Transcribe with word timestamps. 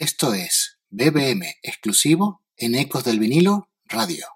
Esto 0.00 0.32
es 0.32 0.78
BBM 0.90 1.56
exclusivo 1.60 2.44
en 2.56 2.76
Ecos 2.76 3.02
del 3.02 3.18
Vinilo 3.18 3.68
Radio. 3.84 4.26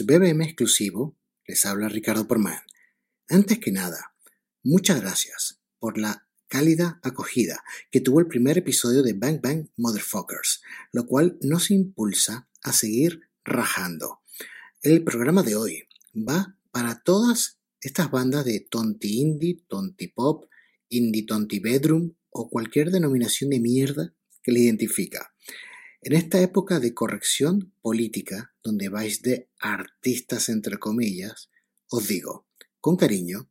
BBM 0.00 0.42
exclusivo, 0.42 1.18
les 1.46 1.66
habla 1.66 1.88
Ricardo 1.88 2.26
Porman. 2.26 2.58
Antes 3.28 3.58
que 3.58 3.70
nada, 3.70 4.14
muchas 4.62 5.00
gracias 5.00 5.60
por 5.78 5.98
la 5.98 6.26
cálida 6.48 6.98
acogida 7.02 7.62
que 7.90 8.00
tuvo 8.00 8.20
el 8.20 8.26
primer 8.26 8.56
episodio 8.58 9.02
de 9.02 9.12
Bang 9.12 9.40
Bang 9.42 9.68
Motherfuckers, 9.76 10.62
lo 10.92 11.06
cual 11.06 11.38
nos 11.42 11.70
impulsa 11.70 12.48
a 12.62 12.72
seguir 12.72 13.20
rajando. 13.44 14.20
El 14.80 15.04
programa 15.04 15.42
de 15.42 15.56
hoy 15.56 15.88
va 16.16 16.56
para 16.70 17.02
todas 17.02 17.58
estas 17.80 18.10
bandas 18.10 18.46
de 18.46 18.60
tonti 18.60 19.20
indie, 19.20 19.62
tonti 19.68 20.08
pop, 20.08 20.46
indie 20.88 21.26
tonti 21.26 21.58
bedroom 21.58 22.14
o 22.30 22.48
cualquier 22.48 22.90
denominación 22.90 23.50
de 23.50 23.60
mierda 23.60 24.14
que 24.42 24.52
le 24.52 24.60
identifica. 24.60 25.34
En 26.04 26.14
esta 26.14 26.40
época 26.40 26.80
de 26.80 26.94
corrección 26.94 27.74
política, 27.80 28.56
donde 28.64 28.88
vais 28.88 29.22
de 29.22 29.48
artistas 29.60 30.48
entre 30.48 30.78
comillas, 30.78 31.48
os 31.88 32.08
digo, 32.08 32.48
con 32.80 32.96
cariño, 32.96 33.48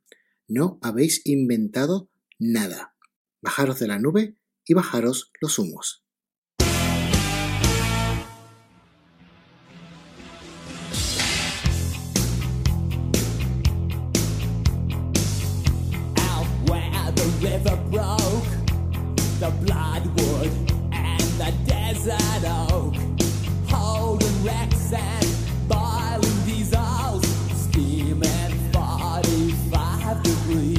no 0.50 0.77
habéis 0.81 1.21
inventado 1.25 2.09
nada. 2.39 2.94
Bajaros 3.42 3.80
de 3.80 3.88
la 3.88 4.00
nube 4.00 4.36
y 4.65 4.74
bajaros 4.74 5.31
los 5.39 5.59
humos. 5.59 6.03
inside 22.03 22.45
out, 22.45 22.95
holding 23.68 24.44
racks 24.44 24.92
and 24.92 25.27
boiling 25.68 26.45
diesels, 26.45 27.24
steam 27.56 28.24
at 28.24 28.51
45 28.74 30.24
degrees. 30.24 30.70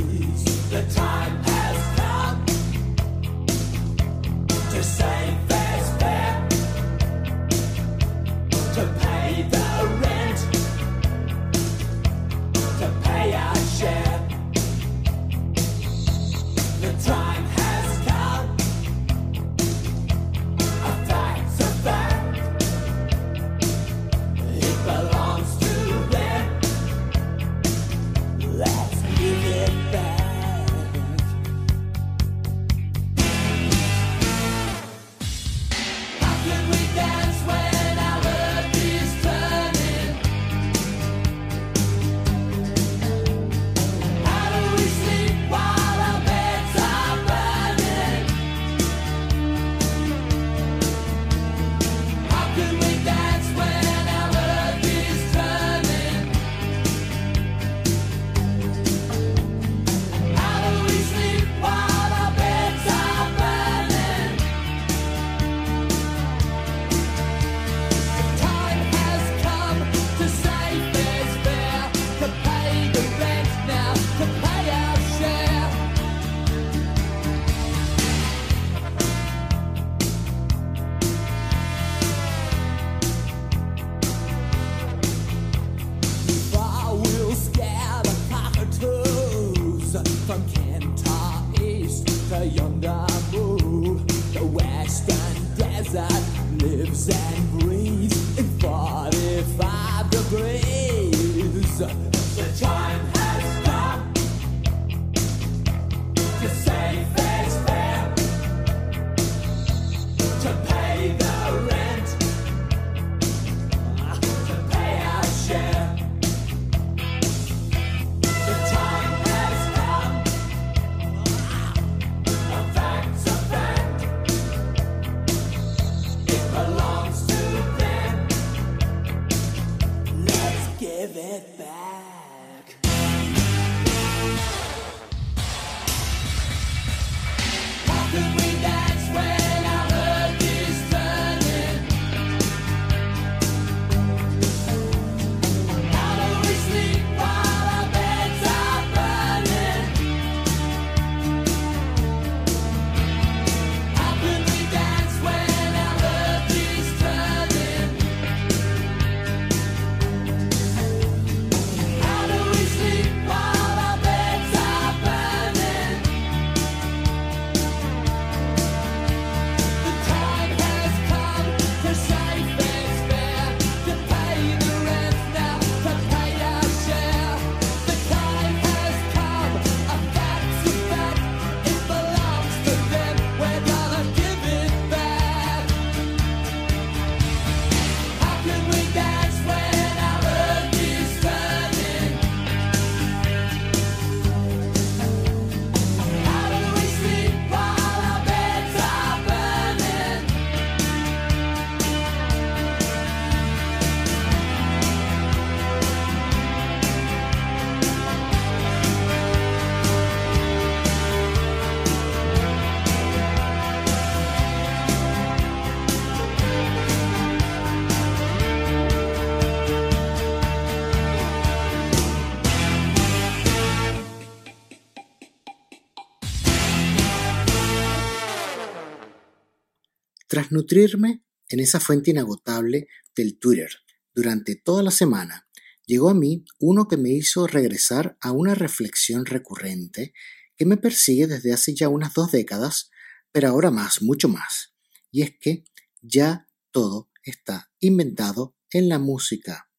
Tras 230.32 230.50
nutrirme 230.50 231.22
en 231.46 231.60
esa 231.60 231.78
fuente 231.78 232.10
inagotable 232.10 232.88
del 233.14 233.38
Twitter 233.38 233.68
durante 234.14 234.56
toda 234.56 234.82
la 234.82 234.90
semana, 234.90 235.46
llegó 235.84 236.08
a 236.08 236.14
mí 236.14 236.46
uno 236.58 236.88
que 236.88 236.96
me 236.96 237.10
hizo 237.10 237.46
regresar 237.46 238.16
a 238.18 238.32
una 238.32 238.54
reflexión 238.54 239.26
recurrente 239.26 240.14
que 240.56 240.64
me 240.64 240.78
persigue 240.78 241.26
desde 241.26 241.52
hace 241.52 241.74
ya 241.74 241.90
unas 241.90 242.14
dos 242.14 242.32
décadas, 242.32 242.88
pero 243.30 243.48
ahora 243.48 243.70
más, 243.70 244.00
mucho 244.00 244.30
más. 244.30 244.74
Y 245.10 245.20
es 245.20 245.34
que 245.38 245.64
ya 246.00 246.48
todo 246.70 247.10
está 247.22 247.70
inventado 247.78 248.56
en 248.70 248.88
la 248.88 248.98
música. 248.98 249.70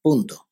Punto. 0.00 0.48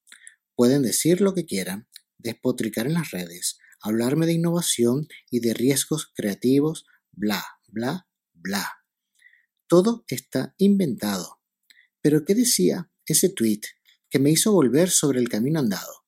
Pueden 0.56 0.82
decir 0.82 1.22
lo 1.22 1.32
que 1.32 1.46
quieran, 1.46 1.88
despotricar 2.18 2.86
en 2.86 2.92
las 2.92 3.12
redes, 3.12 3.56
hablarme 3.80 4.26
de 4.26 4.34
innovación 4.34 5.08
y 5.30 5.40
de 5.40 5.54
riesgos 5.54 6.12
creativos, 6.14 6.84
bla, 7.12 7.42
bla, 7.66 8.06
bla. 8.34 8.77
Todo 9.68 10.04
está 10.08 10.54
inventado. 10.56 11.40
Pero 12.00 12.24
¿qué 12.24 12.34
decía 12.34 12.90
ese 13.04 13.28
tweet 13.28 13.60
que 14.08 14.18
me 14.18 14.30
hizo 14.30 14.52
volver 14.52 14.88
sobre 14.88 15.20
el 15.20 15.28
camino 15.28 15.60
andado? 15.60 16.06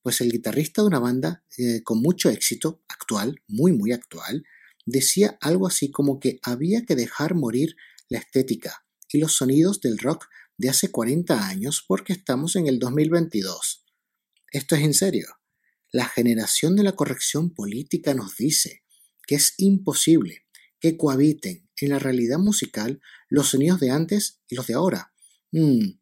Pues 0.00 0.20
el 0.20 0.30
guitarrista 0.30 0.82
de 0.82 0.88
una 0.88 1.00
banda 1.00 1.44
eh, 1.58 1.82
con 1.82 2.00
mucho 2.00 2.30
éxito, 2.30 2.84
actual, 2.88 3.42
muy 3.48 3.72
muy 3.72 3.90
actual, 3.90 4.44
decía 4.86 5.36
algo 5.40 5.66
así 5.66 5.90
como 5.90 6.20
que 6.20 6.38
había 6.42 6.84
que 6.86 6.94
dejar 6.94 7.34
morir 7.34 7.74
la 8.08 8.18
estética 8.18 8.86
y 9.12 9.18
los 9.18 9.34
sonidos 9.34 9.80
del 9.80 9.98
rock 9.98 10.28
de 10.56 10.68
hace 10.68 10.90
40 10.90 11.48
años 11.48 11.84
porque 11.86 12.12
estamos 12.12 12.54
en 12.54 12.68
el 12.68 12.78
2022. 12.78 13.84
Esto 14.52 14.76
es 14.76 14.82
en 14.82 14.94
serio. 14.94 15.26
La 15.90 16.04
generación 16.06 16.76
de 16.76 16.84
la 16.84 16.92
corrección 16.92 17.52
política 17.52 18.14
nos 18.14 18.36
dice 18.36 18.84
que 19.26 19.34
es 19.34 19.54
imposible 19.58 20.46
que 20.80 20.96
cohabiten 20.96 21.68
en 21.80 21.90
la 21.90 21.98
realidad 21.98 22.38
musical 22.38 23.00
los 23.28 23.50
sonidos 23.50 23.80
de 23.80 23.90
antes 23.90 24.40
y 24.48 24.54
los 24.54 24.66
de 24.66 24.74
ahora. 24.74 25.12
Mm, 25.52 25.98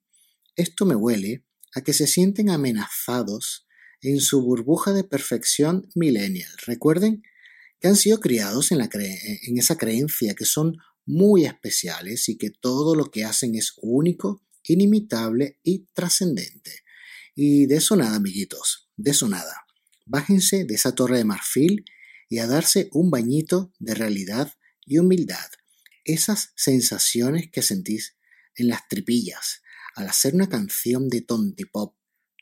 esto 0.57 0.87
me 0.87 0.95
huele 0.95 1.45
a 1.75 1.83
que 1.83 1.93
se 1.93 2.07
sienten 2.07 2.51
amenazados 2.51 3.67
en 4.01 4.21
su 4.21 4.43
burbuja 4.43 4.93
de 4.93 5.05
perfección 5.05 5.89
millennial. 5.95 6.51
Recuerden 6.67 7.23
que 7.81 7.89
han 7.89 7.97
sido 7.97 8.21
criados 8.21 8.73
en, 8.73 8.81
en 8.81 9.59
esa 9.59 9.77
creencia 9.77 10.35
que 10.35 10.45
son 10.45 10.79
muy 11.05 11.45
especiales 11.45 12.29
y 12.29 12.37
que 12.37 12.51
todo 12.51 12.95
lo 12.95 13.11
que 13.11 13.25
hacen 13.25 13.55
es 13.55 13.73
único 13.81 14.43
inimitable 14.65 15.59
y 15.63 15.87
trascendente. 15.95 16.83
Y 17.35 17.67
de 17.67 17.77
eso 17.77 17.97
nada, 17.97 18.17
amiguitos, 18.17 18.91
de 18.97 19.13
eso 19.13 19.29
nada. 19.29 19.65
Bájense 20.07 20.65
de 20.65 20.75
esa 20.75 20.95
torre 20.95 21.19
de 21.19 21.25
marfil 21.25 21.85
y 22.29 22.39
a 22.39 22.47
darse 22.47 22.89
un 22.93 23.11
bañito 23.11 23.73
de 23.79 23.95
realidad 23.95 24.53
y 24.89 24.99
humildad. 24.99 25.51
Esas 26.05 26.53
sensaciones 26.57 27.51
que 27.51 27.63
sentís 27.63 28.17
en 28.55 28.69
las 28.69 28.89
tripillas 28.89 29.63
al 29.95 30.09
hacer 30.09 30.35
una 30.35 30.49
canción 30.49 31.09
de 31.09 31.21
tontipop 31.23 31.97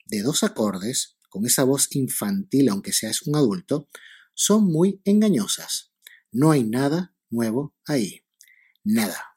de 0.06 0.22
dos 0.22 0.42
acordes, 0.42 1.18
con 1.28 1.46
esa 1.46 1.64
voz 1.64 1.88
infantil 1.96 2.68
aunque 2.68 2.92
seas 2.92 3.22
un 3.22 3.36
adulto, 3.36 3.88
son 4.34 4.64
muy 4.64 5.00
engañosas. 5.04 5.92
No 6.30 6.50
hay 6.50 6.64
nada 6.64 7.14
nuevo 7.30 7.74
ahí. 7.86 8.22
Nada. 8.84 9.35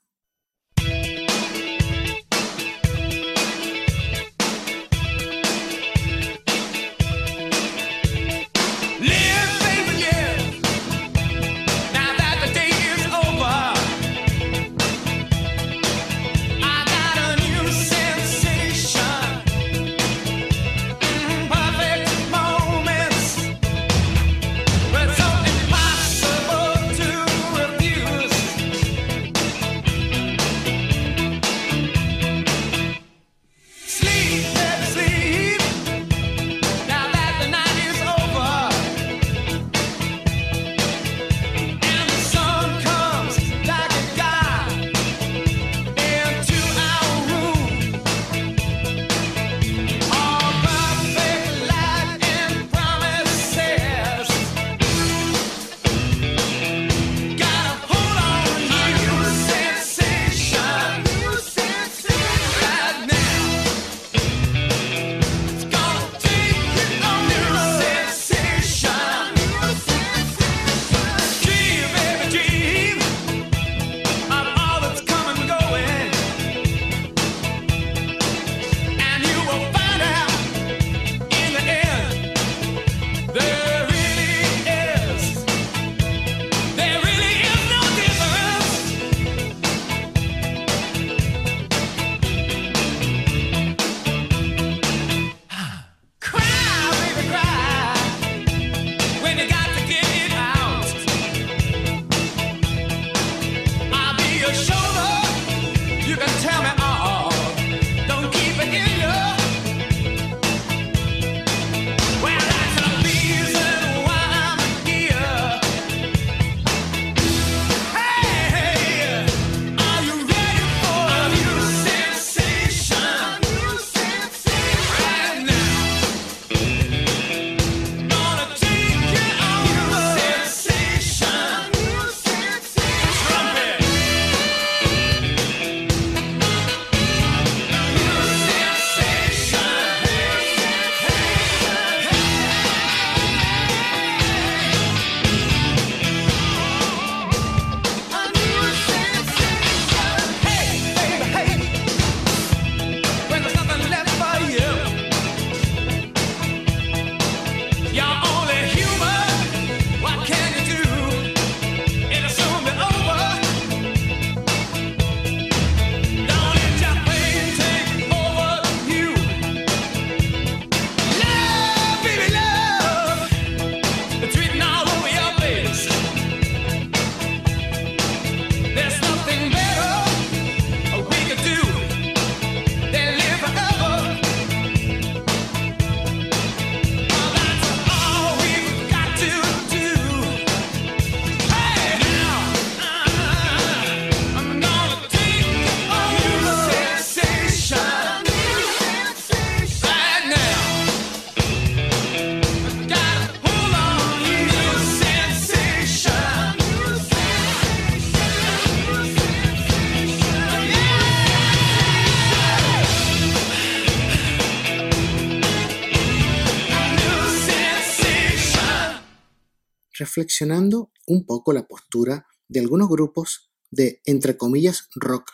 Reflexionando 220.19 220.91
un 221.07 221.25
poco 221.25 221.53
la 221.53 221.65
postura 221.65 222.25
de 222.49 222.59
algunos 222.59 222.89
grupos 222.89 223.51
de, 223.71 224.01
entre 224.03 224.35
comillas, 224.35 224.89
rock 224.95 225.31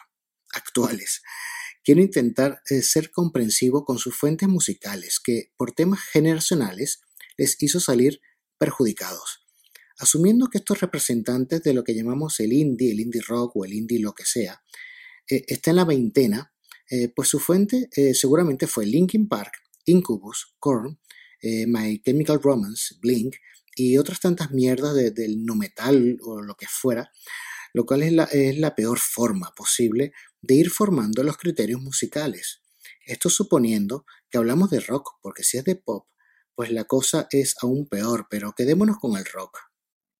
actuales. 0.53 1.23
Quiero 1.83 2.01
intentar 2.01 2.61
eh, 2.69 2.83
ser 2.83 3.09
comprensivo 3.09 3.83
con 3.83 3.97
sus 3.97 4.15
fuentes 4.15 4.47
musicales, 4.47 5.19
que 5.19 5.51
por 5.57 5.71
temas 5.71 6.01
generacionales 6.01 7.01
les 7.35 7.61
hizo 7.63 7.79
salir 7.79 8.21
perjudicados. 8.59 9.43
Asumiendo 9.97 10.49
que 10.49 10.59
estos 10.59 10.81
representantes 10.81 11.63
de 11.63 11.73
lo 11.73 11.83
que 11.83 11.95
llamamos 11.95 12.39
el 12.39 12.53
indie, 12.53 12.91
el 12.91 12.99
indie 12.99 13.21
rock 13.27 13.55
o 13.55 13.65
el 13.65 13.73
indie 13.73 13.99
lo 13.99 14.13
que 14.13 14.25
sea, 14.25 14.61
eh, 15.27 15.45
está 15.47 15.71
en 15.71 15.77
la 15.77 15.85
veintena, 15.85 16.53
eh, 16.91 17.09
pues 17.09 17.29
su 17.29 17.39
fuente 17.39 17.89
seguramente 18.13 18.67
fue 18.67 18.85
Linkin 18.85 19.27
Park, 19.27 19.53
Incubus, 19.85 20.55
Korn, 20.59 20.99
My 21.41 22.01
Chemical 22.03 22.39
Romance, 22.41 22.95
Blink 23.01 23.35
y 23.75 23.97
otras 23.97 24.19
tantas 24.19 24.51
mierdas 24.51 24.95
del 24.95 25.45
no 25.45 25.55
metal 25.55 26.17
o 26.21 26.41
lo 26.41 26.55
que 26.55 26.67
fuera, 26.67 27.11
lo 27.73 27.85
cual 27.85 28.03
es 28.03 28.13
la, 28.13 28.23
es 28.23 28.57
la 28.57 28.73
peor 28.73 28.99
forma 28.99 29.53
posible 29.53 30.13
de 30.41 30.55
ir 30.55 30.69
formando 30.69 31.23
los 31.23 31.37
criterios 31.37 31.81
musicales. 31.81 32.61
Esto 33.05 33.29
suponiendo 33.29 34.05
que 34.29 34.37
hablamos 34.37 34.69
de 34.69 34.79
rock, 34.79 35.17
porque 35.21 35.43
si 35.43 35.57
es 35.57 35.65
de 35.65 35.75
pop, 35.75 36.07
pues 36.55 36.71
la 36.71 36.85
cosa 36.85 37.27
es 37.31 37.55
aún 37.61 37.87
peor, 37.87 38.27
pero 38.29 38.53
quedémonos 38.53 38.97
con 38.97 39.17
el 39.17 39.25
rock. 39.25 39.59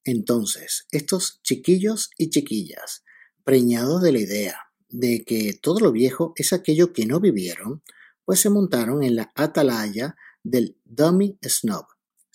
Entonces, 0.04 0.86
estos 0.92 1.42
chiquillos 1.42 2.12
y 2.18 2.30
chiquillas, 2.30 3.04
preñados 3.44 4.02
de 4.02 4.12
la 4.12 4.20
idea 4.20 4.60
de 4.90 5.24
que 5.24 5.54
todo 5.54 5.80
lo 5.80 5.92
viejo 5.92 6.34
es 6.36 6.54
aquello 6.54 6.94
que 6.94 7.06
no 7.06 7.20
vivieron, 7.20 7.82
pues 8.26 8.40
se 8.40 8.50
montaron 8.50 9.04
en 9.04 9.16
la 9.16 9.32
atalaya 9.36 10.16
del 10.44 10.78
Dummy 10.84 11.38
Snob. 11.42 11.86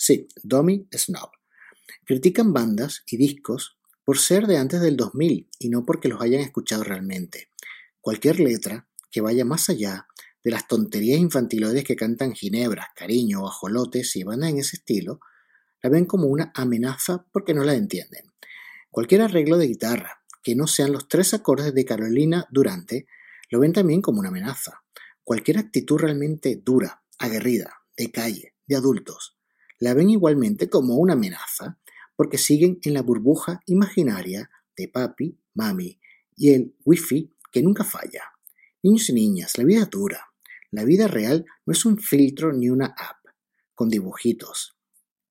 Sí, 0.03 0.29
Dummy 0.43 0.89
Snob. 0.97 1.29
Critican 2.07 2.55
bandas 2.55 3.03
y 3.07 3.19
discos 3.19 3.77
por 4.03 4.17
ser 4.17 4.47
de 4.47 4.57
antes 4.57 4.81
del 4.81 4.97
2000 4.97 5.51
y 5.59 5.69
no 5.69 5.85
porque 5.85 6.09
los 6.09 6.23
hayan 6.23 6.41
escuchado 6.41 6.85
realmente. 6.85 7.51
Cualquier 8.01 8.41
letra 8.41 8.89
que 9.11 9.21
vaya 9.21 9.45
más 9.45 9.69
allá 9.69 10.07
de 10.43 10.53
las 10.53 10.67
tonterías 10.67 11.21
infantiloides 11.21 11.85
que 11.85 11.97
cantan 11.97 12.33
ginebras, 12.33 12.87
cariño 12.97 13.47
ajolotes 13.47 14.17
y 14.17 14.25
bandas 14.25 14.49
en 14.49 14.61
ese 14.61 14.77
estilo, 14.77 15.21
la 15.83 15.91
ven 15.91 16.07
como 16.07 16.29
una 16.29 16.51
amenaza 16.55 17.27
porque 17.31 17.53
no 17.53 17.63
la 17.63 17.75
entienden. 17.75 18.25
Cualquier 18.91 19.21
arreglo 19.21 19.59
de 19.59 19.67
guitarra 19.67 20.23
que 20.43 20.57
no 20.57 20.67
sean 20.67 20.93
los 20.93 21.09
tres 21.09 21.35
acordes 21.35 21.75
de 21.75 21.85
Carolina 21.85 22.47
Durante 22.51 23.07
lo 23.51 23.61
ven 23.61 23.75
también 23.75 24.01
como 24.01 24.21
una 24.21 24.31
amenaza. 24.31 24.83
Cualquier 25.25 25.59
actitud 25.59 25.99
realmente 25.99 26.59
dura, 26.65 27.03
aguerrida, 27.19 27.83
de 27.99 28.11
calle, 28.11 28.55
de 28.67 28.77
adultos, 28.77 29.37
la 29.81 29.95
ven 29.95 30.11
igualmente 30.11 30.69
como 30.69 30.97
una 30.97 31.15
amenaza 31.15 31.79
porque 32.15 32.39
siguen 32.39 32.79
en 32.83 32.95
la 32.95 33.03
burbuja 33.03 33.61
imaginaria 33.67 34.51
de 34.77 34.89
papi, 34.89 35.39
mami 35.55 35.99
y 36.37 36.51
el 36.51 36.77
wifi 36.85 37.35
que 37.51 37.63
nunca 37.63 37.83
falla. 37.83 38.25
Niños 38.83 39.09
y 39.09 39.15
niñas, 39.15 39.59
la 39.59 39.65
vida 39.65 39.87
dura. 39.87 40.27
La 40.71 40.85
vida 40.85 41.09
real 41.09 41.47
no 41.67 41.73
es 41.73 41.85
un 41.85 41.99
filtro 41.99 42.53
ni 42.53 42.69
una 42.69 42.87
app 42.87 43.27
con 43.75 43.89
dibujitos. 43.89 44.77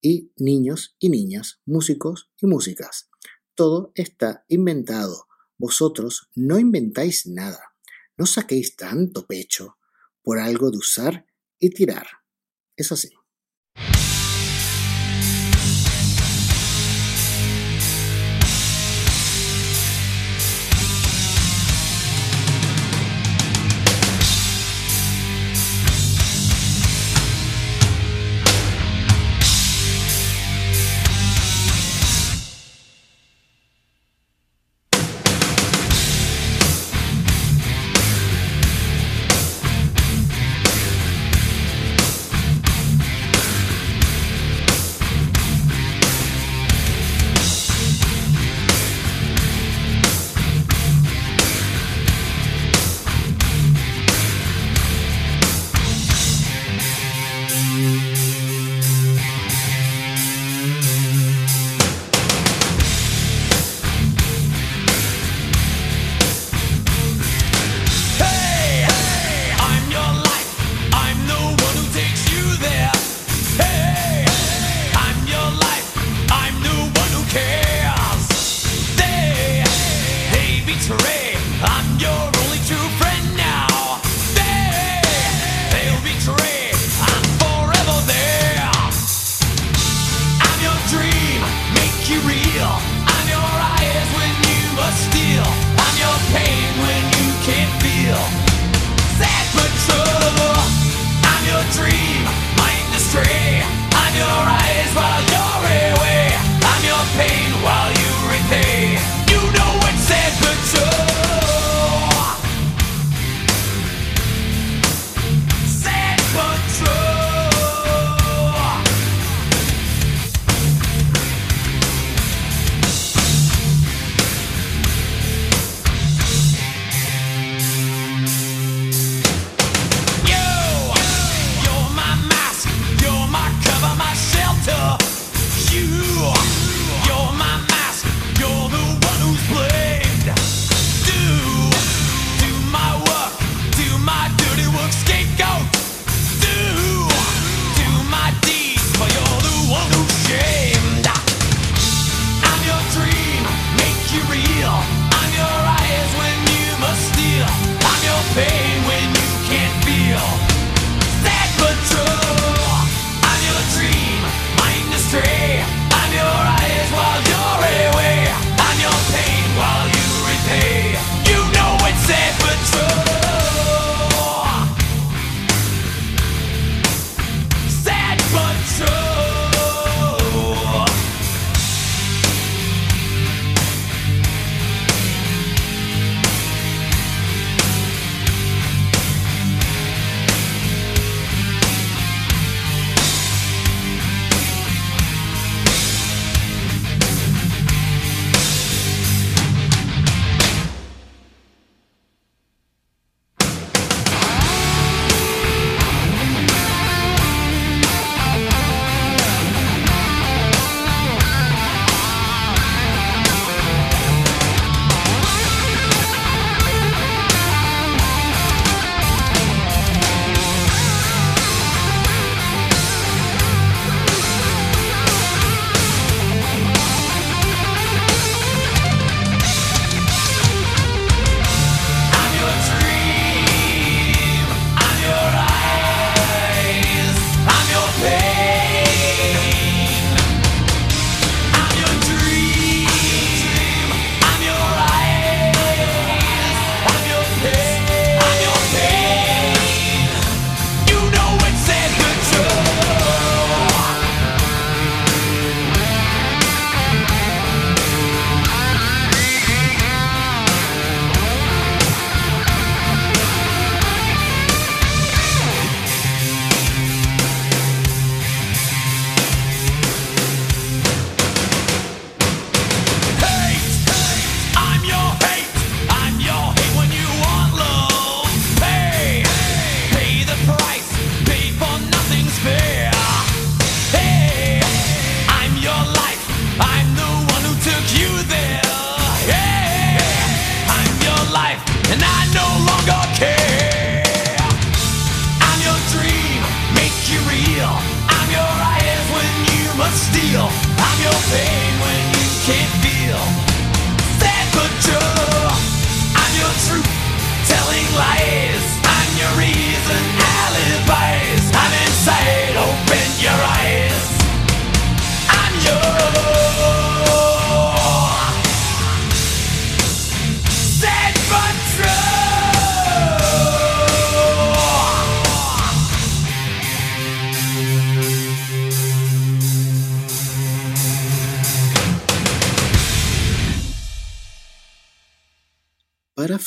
Y 0.01 0.31
niños 0.37 0.95
y 0.99 1.09
niñas, 1.09 1.61
músicos 1.65 2.31
y 2.41 2.47
músicas. 2.47 3.09
Todo 3.53 3.91
está 3.93 4.45
inventado. 4.47 5.27
Vosotros 5.57 6.29
no 6.33 6.57
inventáis 6.57 7.27
nada. 7.27 7.75
No 8.17 8.25
saquéis 8.25 8.75
tanto 8.75 9.27
pecho 9.27 9.77
por 10.23 10.39
algo 10.39 10.71
de 10.71 10.77
usar 10.77 11.27
y 11.59 11.69
tirar. 11.69 12.07
Es 12.75 12.91
así. 12.91 13.18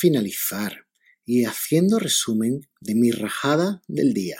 Finalizar 0.03 0.85
y 1.25 1.45
haciendo 1.45 1.97
resumen 1.97 2.67
de 2.81 2.93
mi 2.93 3.11
rajada 3.11 3.81
del 3.87 4.13
día, 4.13 4.37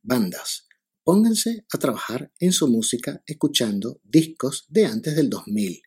bandas, 0.00 0.68
pónganse 1.04 1.66
a 1.70 1.76
trabajar 1.76 2.32
en 2.38 2.54
su 2.54 2.66
música 2.66 3.22
escuchando 3.26 4.00
discos 4.04 4.64
de 4.70 4.86
antes 4.86 5.14
del 5.14 5.28
2000. 5.28 5.82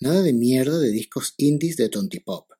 Nada 0.00 0.22
de 0.22 0.32
mierda 0.32 0.78
de 0.78 0.90
discos 0.90 1.34
indies 1.36 1.76
de 1.76 1.90
tontipop. 1.90 2.50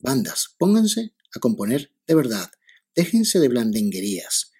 Bandas, 0.00 0.54
pónganse 0.58 1.14
a 1.34 1.40
componer 1.40 1.94
de 2.06 2.14
verdad. 2.14 2.50
Déjense 2.94 3.38
de 3.38 3.48
blandenguerías. 3.48 4.52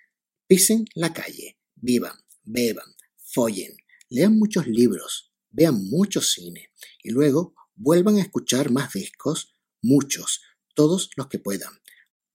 Pisen 0.47 0.87
la 0.95 1.13
calle. 1.13 1.59
Vivan, 1.75 2.17
beban, 2.45 2.97
follen. 3.19 3.77
Lean 4.09 4.39
muchos 4.39 4.67
libros. 4.67 5.35
Vean 5.51 5.87
mucho 5.91 6.23
cine. 6.23 6.71
Y 7.03 7.11
luego 7.11 7.55
vuelvan 7.75 8.17
a 8.17 8.23
escuchar 8.23 8.71
más 8.71 8.95
discos. 8.95 9.55
Muchos. 9.83 10.41
Todos 10.75 11.11
los 11.17 11.29
que 11.29 11.39
puedan. 11.39 11.73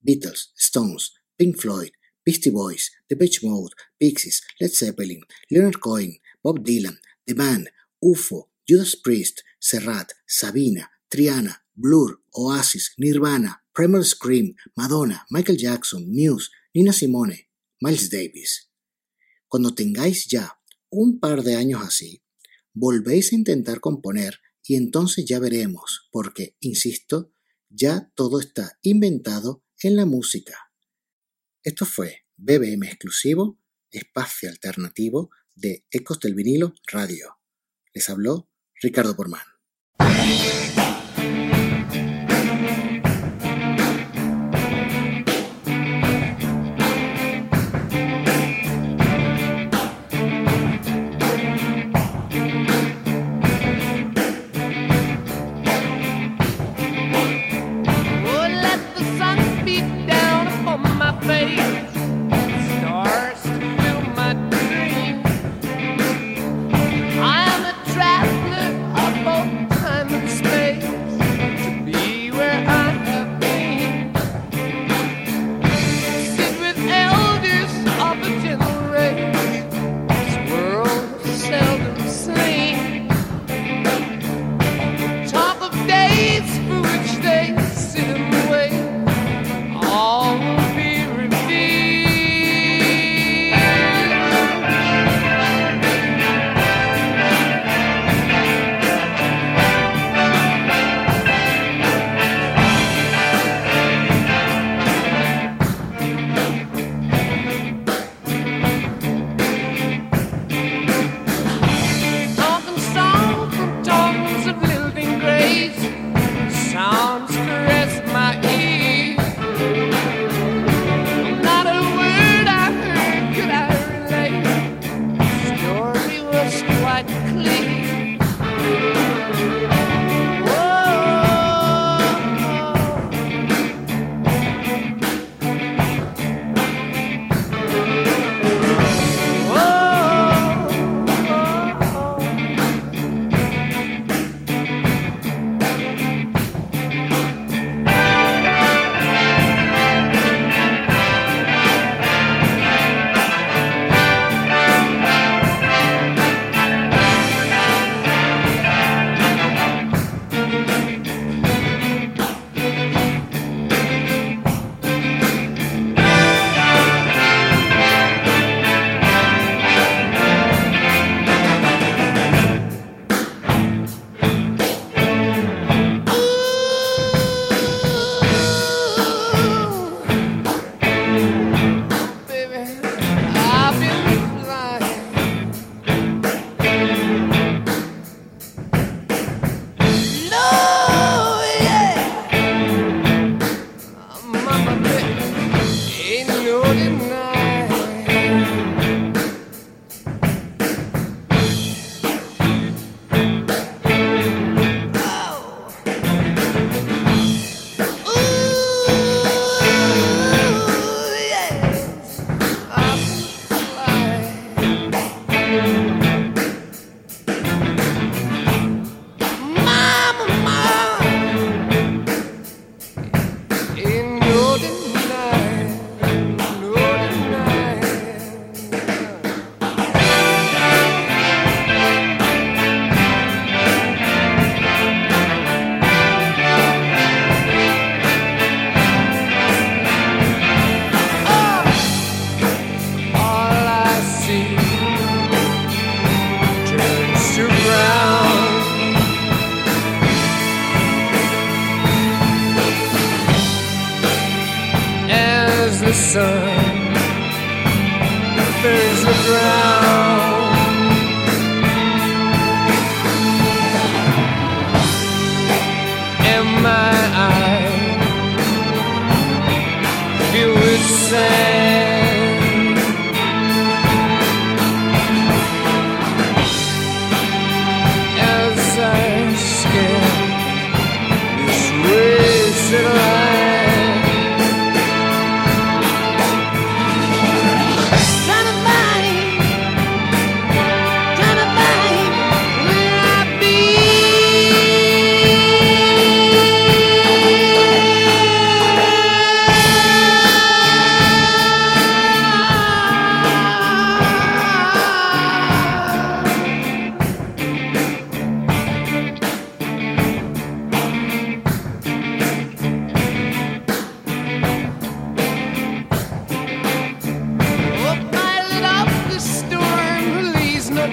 Beatles, 0.00 0.52
Stones, 0.56 1.14
Pink 1.36 1.56
Floyd, 1.56 1.90
Beastie 2.24 2.50
Boys, 2.50 2.90
The 3.08 3.16
Beach 3.16 3.42
Mode, 3.42 3.72
Pixies, 3.98 4.42
Led 4.60 4.70
Zeppelin, 4.70 5.22
Leonard 5.50 5.80
Cohen, 5.80 6.18
Bob 6.42 6.62
Dylan, 6.62 6.98
The 7.26 7.34
Band, 7.34 7.70
UFO, 8.00 8.50
Judas 8.68 8.96
Priest, 8.96 9.42
Serrat, 9.58 10.12
Sabina, 10.26 10.90
Triana, 11.08 11.64
Blur, 11.74 12.20
Oasis, 12.34 12.92
Nirvana, 12.98 13.62
Primal 13.72 14.04
Scream, 14.04 14.54
Madonna, 14.76 15.24
Michael 15.30 15.56
Jackson, 15.56 16.10
Muse, 16.10 16.50
Nina 16.74 16.92
Simone, 16.92 17.48
Miles 17.80 18.10
Davis. 18.10 18.70
Cuando 19.48 19.74
tengáis 19.74 20.26
ya 20.26 20.60
un 20.90 21.20
par 21.20 21.42
de 21.42 21.56
años 21.56 21.82
así, 21.82 22.22
volvéis 22.74 23.32
a 23.32 23.36
intentar 23.36 23.80
componer 23.80 24.40
y 24.62 24.74
entonces 24.74 25.24
ya 25.24 25.38
veremos, 25.38 26.08
porque, 26.12 26.56
insisto, 26.60 27.32
ya 27.68 28.10
todo 28.14 28.40
está 28.40 28.78
inventado 28.82 29.64
en 29.82 29.96
la 29.96 30.06
música. 30.06 30.72
Esto 31.62 31.84
fue 31.84 32.24
BBM 32.36 32.86
exclusivo, 32.86 33.58
espacio 33.90 34.48
alternativo 34.48 35.30
de 35.54 35.84
Ecos 35.90 36.20
del 36.20 36.34
Vinilo 36.34 36.74
Radio. 36.86 37.38
Les 37.92 38.08
habló 38.08 38.48
Ricardo 38.80 39.16
Porman. 39.16 39.42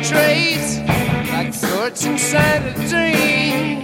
traits 0.10 0.78
like 1.32 1.52
thoughts 1.54 2.06
inside 2.06 2.62
a 2.64 2.74
dream. 2.92 3.80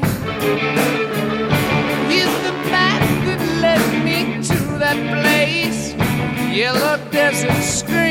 He's 2.11 2.33
the 2.47 2.55
path 2.69 3.07
that 3.25 3.41
led 3.65 3.83
me 4.05 4.43
to 4.43 4.59
that 4.83 4.99
place. 5.21 5.93
Yellow 6.55 6.97
desert 7.11 7.63
screen. 7.63 8.10